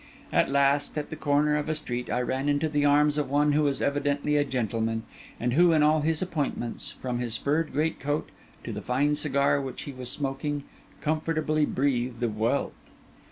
At 0.33 0.49
last, 0.49 0.97
at 0.97 1.11
the 1.11 1.15
corner 1.15 1.55
of 1.57 1.69
a 1.69 1.75
street, 1.75 2.09
I 2.09 2.23
ran 2.23 2.49
into 2.49 2.67
the 2.67 2.83
arms 2.85 3.19
of 3.19 3.29
one 3.29 3.51
who 3.51 3.61
was 3.61 3.83
evidently 3.83 4.35
a 4.35 4.43
gentleman, 4.43 5.03
and 5.39 5.53
who, 5.53 5.73
in 5.73 5.83
all 5.83 6.01
his 6.01 6.23
appointments, 6.23 6.95
from 7.03 7.19
his 7.19 7.37
furred 7.37 7.71
great 7.71 7.99
coat 7.99 8.29
to 8.63 8.71
the 8.73 8.81
fine 8.81 9.13
cigar 9.13 9.61
which 9.61 9.83
he 9.83 9.91
was 9.91 10.09
smoking, 10.09 10.63
comfortably 11.01 11.67
breathed 11.67 12.23
of 12.23 12.35
wealth. 12.35 12.73